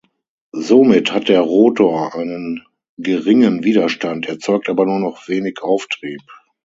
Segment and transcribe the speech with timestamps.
[0.55, 2.65] Somit hat der Rotor einen
[2.97, 6.23] geringen Widerstand, erzeugt aber nur noch wenig Auftrieb.